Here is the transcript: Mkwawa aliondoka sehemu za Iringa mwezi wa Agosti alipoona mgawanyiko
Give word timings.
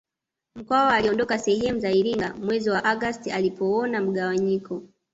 Mkwawa 0.55 0.93
aliondoka 0.95 1.39
sehemu 1.39 1.79
za 1.79 1.91
Iringa 1.91 2.33
mwezi 2.35 2.69
wa 2.69 2.83
Agosti 2.85 3.31
alipoona 3.31 4.01
mgawanyiko 4.01 4.83